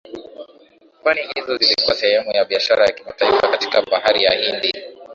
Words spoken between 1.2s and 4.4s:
hizo zilikuwa sehemu ya biashara ya kimataifa katika Bahari ya